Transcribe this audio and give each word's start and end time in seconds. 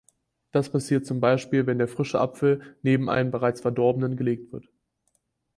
Das 0.51 0.71
passiert 0.71 1.05
zum 1.05 1.19
Beispiel, 1.19 1.67
wenn 1.67 1.77
der 1.77 1.87
frische 1.87 2.19
Apfel 2.19 2.75
neben 2.81 3.07
einen 3.07 3.29
bereits 3.29 3.61
verdorbenen 3.61 4.17
gelegt 4.17 4.51
wird. 4.51 4.67